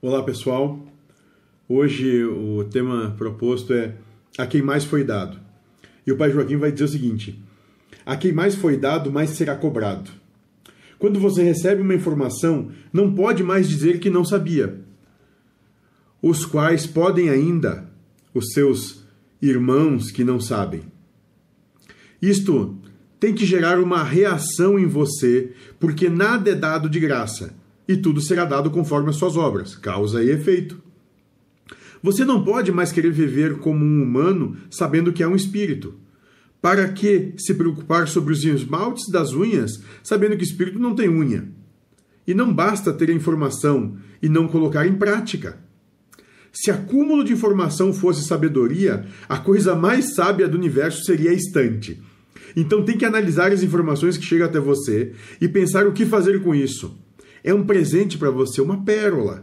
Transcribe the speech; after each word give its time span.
Olá 0.00 0.22
pessoal, 0.22 0.86
hoje 1.68 2.24
o 2.24 2.62
tema 2.70 3.16
proposto 3.18 3.72
é 3.72 3.96
a 4.38 4.46
quem 4.46 4.62
mais 4.62 4.84
foi 4.84 5.02
dado. 5.02 5.40
E 6.06 6.12
o 6.12 6.16
pai 6.16 6.30
Joaquim 6.30 6.56
vai 6.56 6.70
dizer 6.70 6.84
o 6.84 6.88
seguinte: 6.88 7.42
a 8.06 8.16
quem 8.16 8.30
mais 8.30 8.54
foi 8.54 8.76
dado, 8.76 9.10
mais 9.10 9.30
será 9.30 9.56
cobrado. 9.56 10.08
Quando 11.00 11.18
você 11.18 11.42
recebe 11.42 11.82
uma 11.82 11.96
informação, 11.96 12.70
não 12.92 13.12
pode 13.12 13.42
mais 13.42 13.68
dizer 13.68 13.98
que 13.98 14.08
não 14.08 14.24
sabia. 14.24 14.78
Os 16.22 16.46
quais 16.46 16.86
podem 16.86 17.28
ainda, 17.28 17.90
os 18.32 18.52
seus 18.52 19.02
irmãos 19.42 20.12
que 20.12 20.22
não 20.22 20.38
sabem. 20.38 20.82
Isto 22.22 22.78
tem 23.18 23.34
que 23.34 23.44
gerar 23.44 23.80
uma 23.80 24.04
reação 24.04 24.78
em 24.78 24.86
você, 24.86 25.52
porque 25.80 26.08
nada 26.08 26.50
é 26.50 26.54
dado 26.54 26.88
de 26.88 27.00
graça 27.00 27.52
e 27.88 27.96
tudo 27.96 28.20
será 28.20 28.44
dado 28.44 28.70
conforme 28.70 29.08
as 29.08 29.16
suas 29.16 29.36
obras, 29.36 29.74
causa 29.74 30.22
e 30.22 30.30
efeito. 30.30 30.80
Você 32.02 32.24
não 32.24 32.44
pode 32.44 32.70
mais 32.70 32.92
querer 32.92 33.10
viver 33.10 33.58
como 33.58 33.84
um 33.84 34.02
humano 34.02 34.56
sabendo 34.70 35.12
que 35.12 35.22
é 35.22 35.28
um 35.28 35.34
espírito. 35.34 35.94
Para 36.60 36.88
que 36.88 37.34
se 37.38 37.54
preocupar 37.54 38.06
sobre 38.08 38.32
os 38.32 38.44
esmaltes 38.44 39.08
das 39.10 39.32
unhas 39.32 39.82
sabendo 40.02 40.36
que 40.36 40.44
espírito 40.44 40.78
não 40.78 40.94
tem 40.94 41.08
unha? 41.08 41.48
E 42.26 42.34
não 42.34 42.52
basta 42.52 42.92
ter 42.92 43.10
a 43.10 43.14
informação 43.14 43.96
e 44.20 44.28
não 44.28 44.46
colocar 44.46 44.86
em 44.86 44.94
prática. 44.94 45.58
Se 46.52 46.70
acúmulo 46.70 47.24
de 47.24 47.32
informação 47.32 47.92
fosse 47.92 48.26
sabedoria, 48.26 49.06
a 49.28 49.38
coisa 49.38 49.74
mais 49.74 50.14
sábia 50.14 50.48
do 50.48 50.56
universo 50.56 51.04
seria 51.04 51.30
a 51.30 51.34
estante. 51.34 52.02
Então 52.56 52.84
tem 52.84 52.98
que 52.98 53.04
analisar 53.04 53.52
as 53.52 53.62
informações 53.62 54.16
que 54.16 54.24
chegam 54.24 54.46
até 54.46 54.58
você 54.58 55.12
e 55.40 55.48
pensar 55.48 55.86
o 55.86 55.92
que 55.92 56.04
fazer 56.04 56.42
com 56.42 56.54
isso. 56.54 56.98
É 57.48 57.54
um 57.54 57.64
presente 57.64 58.18
para 58.18 58.30
você, 58.30 58.60
uma 58.60 58.84
pérola. 58.84 59.42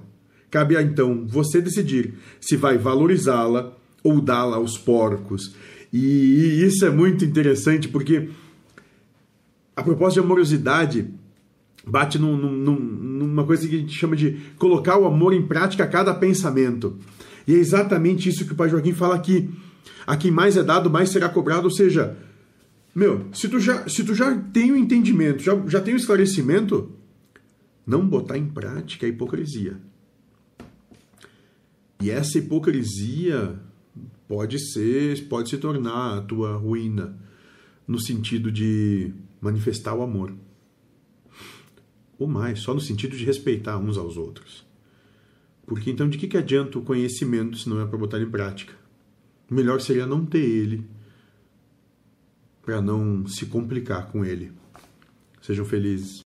Cabe 0.51 0.77
a 0.77 0.81
então 0.83 1.25
você 1.27 1.59
decidir 1.59 2.13
se 2.39 2.55
vai 2.55 2.77
valorizá-la 2.77 3.75
ou 4.03 4.21
dá-la 4.21 4.57
aos 4.57 4.77
porcos. 4.77 5.55
E 5.91 6.63
isso 6.63 6.85
é 6.85 6.91
muito 6.91 7.25
interessante 7.25 7.87
porque 7.87 8.29
a 9.75 9.81
proposta 9.81 10.21
de 10.21 10.23
amorosidade 10.23 11.07
bate 11.83 12.19
num, 12.19 12.37
num, 12.37 12.75
numa 12.75 13.43
coisa 13.43 13.67
que 13.67 13.75
a 13.75 13.79
gente 13.79 13.97
chama 13.97 14.15
de 14.15 14.37
colocar 14.59 14.99
o 14.99 15.07
amor 15.07 15.33
em 15.33 15.41
prática 15.41 15.83
a 15.83 15.87
cada 15.87 16.13
pensamento. 16.13 16.99
E 17.47 17.55
é 17.55 17.57
exatamente 17.57 18.29
isso 18.29 18.45
que 18.45 18.53
o 18.53 18.55
Pai 18.55 18.69
Joaquim 18.69 18.93
fala 18.93 19.15
aqui. 19.15 19.49
A 20.05 20.15
quem 20.15 20.29
mais 20.29 20.55
é 20.57 20.61
dado, 20.63 20.91
mais 20.91 21.09
será 21.09 21.27
cobrado. 21.27 21.63
Ou 21.63 21.71
seja, 21.71 22.15
meu, 22.93 23.25
se 23.33 23.49
tu 23.49 23.59
já, 23.59 23.89
se 23.89 24.03
tu 24.03 24.13
já 24.13 24.31
tem 24.53 24.71
o 24.71 24.75
um 24.75 24.77
entendimento, 24.77 25.41
já, 25.41 25.59
já 25.65 25.81
tem 25.81 25.95
o 25.95 25.97
um 25.97 25.99
esclarecimento, 25.99 26.94
não 27.85 28.07
botar 28.07 28.37
em 28.37 28.47
prática 28.47 29.05
a 29.05 29.09
hipocrisia. 29.09 29.79
E 32.01 32.09
essa 32.09 32.37
hipocrisia 32.37 33.59
pode 34.27 34.59
ser, 34.59 35.27
pode 35.27 35.49
se 35.49 35.57
tornar 35.57 36.17
a 36.17 36.21
tua 36.21 36.55
ruína 36.55 37.17
no 37.87 37.99
sentido 37.99 38.51
de 38.51 39.13
manifestar 39.39 39.93
o 39.93 40.01
amor. 40.01 40.33
Ou 42.17 42.27
mais, 42.27 42.59
só 42.59 42.73
no 42.73 42.79
sentido 42.79 43.15
de 43.15 43.25
respeitar 43.25 43.77
uns 43.77 43.97
aos 43.97 44.17
outros. 44.17 44.65
Porque 45.65 45.89
então 45.89 46.09
de 46.09 46.17
que, 46.17 46.27
que 46.27 46.37
adianta 46.37 46.77
o 46.77 46.83
conhecimento 46.83 47.57
se 47.57 47.67
não 47.67 47.81
é 47.81 47.85
para 47.85 47.97
botar 47.97 48.19
em 48.19 48.29
prática? 48.29 48.73
Melhor 49.49 49.81
seria 49.81 50.05
não 50.05 50.25
ter 50.25 50.43
ele, 50.43 50.87
para 52.63 52.81
não 52.81 53.27
se 53.27 53.45
complicar 53.45 54.11
com 54.11 54.23
ele. 54.23 54.51
Sejam 55.41 55.65
felizes. 55.65 56.23